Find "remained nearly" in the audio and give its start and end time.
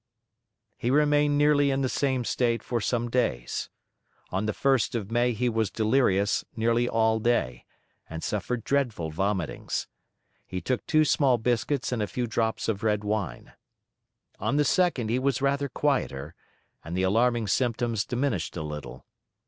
0.89-1.69